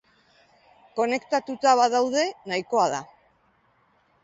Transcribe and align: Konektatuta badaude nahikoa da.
Konektatuta 0.99 1.75
badaude 1.81 2.25
nahikoa 2.53 2.89
da. 2.97 3.05